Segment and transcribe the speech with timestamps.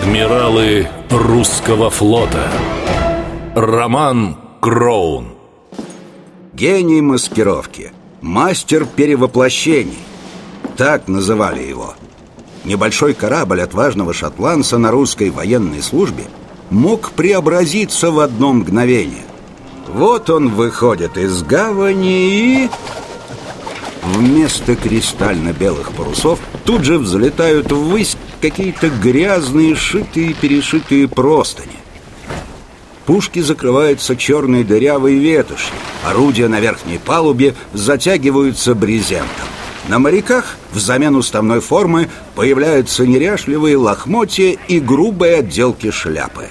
[0.00, 2.48] Адмиралы русского флота.
[3.54, 5.34] Роман Кроун.
[6.52, 7.92] Гений маскировки.
[8.20, 9.98] Мастер перевоплощений.
[10.76, 11.94] Так называли его.
[12.64, 16.24] Небольшой корабль отважного шотландца на русской военной службе
[16.70, 19.24] Мог преобразиться в одно мгновение.
[19.88, 22.70] Вот он выходит из гавани и...
[24.04, 31.72] Вместо кристально-белых парусов тут же взлетают ввысь какие-то грязные, шитые-перешитые простыни.
[33.06, 35.74] Пушки закрываются черной дырявой ветошью.
[36.04, 39.46] Орудия на верхней палубе затягиваются брезентом.
[39.88, 46.48] На моряках взамен уставной формы появляются неряшливые лохмотья и грубые отделки шляпы.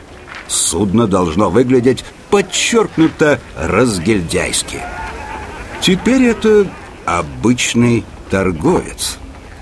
[0.48, 4.82] Судно должно выглядеть подчеркнуто разгильдяйски.
[5.82, 6.68] Теперь это
[7.06, 9.18] обычный торговец.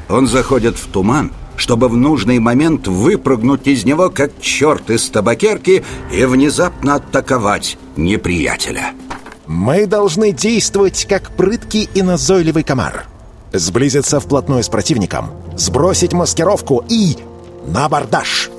[0.07, 5.83] Он заходит в туман, чтобы в нужный момент выпрыгнуть из него, как черт из табакерки,
[6.13, 8.93] и внезапно атаковать неприятеля.
[9.47, 13.05] Мы должны действовать как прыткий и назойливый комар.
[13.53, 17.15] Сблизиться вплотную с противником, сбросить маскировку и
[17.67, 18.49] на абордаж.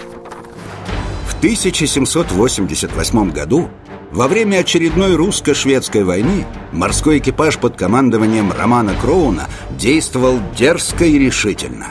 [1.27, 3.69] В 1788 году
[4.13, 11.89] во время очередной русско-шведской войны морской экипаж под командованием Романа Кроуна действовал дерзко и решительно.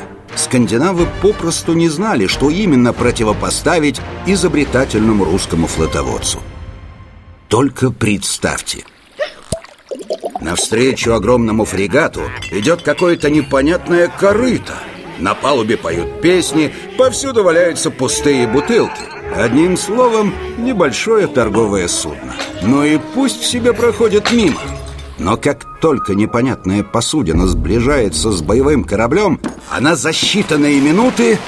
[0.55, 6.39] Скандинавы попросту не знали, что именно противопоставить изобретательному русскому флотоводцу.
[7.49, 8.85] Только представьте.
[10.39, 14.75] Навстречу огромному фрегату идет какое-то непонятное корыто.
[15.19, 19.03] На палубе поют песни, повсюду валяются пустые бутылки.
[19.35, 22.33] Одним словом, небольшое торговое судно.
[22.61, 24.61] Ну и пусть себе проходит мимо.
[25.17, 31.39] Но как только непонятная посудина сближается с боевым кораблем, она за считанные минуты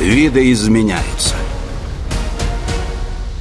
[0.00, 1.36] видоизменяется.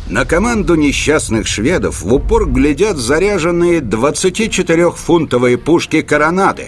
[0.08, 6.68] На команду несчастных шведов в упор глядят заряженные 24-фунтовые пушки «Коронады»,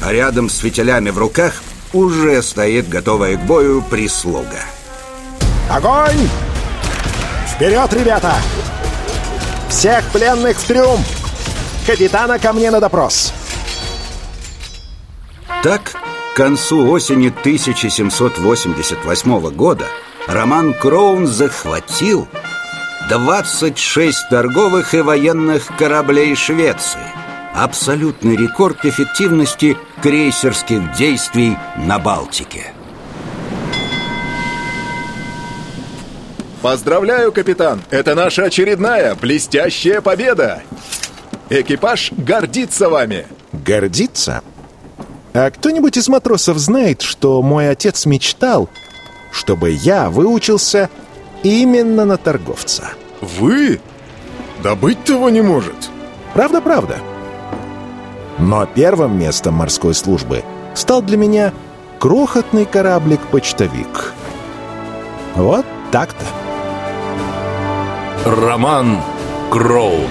[0.00, 4.62] а рядом с фитилями в руках уже стоит готовая к бою прислуга.
[5.68, 6.28] Огонь!
[7.54, 8.36] Вперед, ребята!
[9.68, 11.00] Всех пленных в трюм!
[11.86, 13.32] Капитана ко мне на допрос!
[15.62, 15.94] Так,
[16.34, 19.86] к концу осени 1788 года
[20.28, 22.28] Роман Кроун захватил
[23.08, 27.00] 26 торговых и военных кораблей Швеции.
[27.54, 32.72] Абсолютный рекорд эффективности крейсерских действий на Балтике.
[36.66, 37.80] Поздравляю, капитан!
[37.90, 40.64] Это наша очередная блестящая победа!
[41.48, 43.28] Экипаж гордится вами!
[43.52, 44.42] Гордится?
[45.32, 48.68] А кто-нибудь из матросов знает, что мой отец мечтал,
[49.30, 50.90] чтобы я выучился
[51.44, 52.88] именно на торговца?
[53.20, 53.78] Вы?
[54.64, 55.76] Да быть того не может!
[56.34, 56.96] Правда-правда.
[58.40, 60.42] Но первым местом морской службы
[60.74, 61.52] стал для меня
[62.00, 64.14] крохотный кораблик-почтовик.
[65.36, 66.24] Вот так-то.
[68.24, 69.00] Роман
[69.50, 70.08] Кроун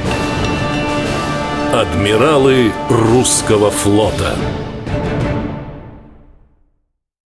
[1.73, 4.35] Адмиралы русского флота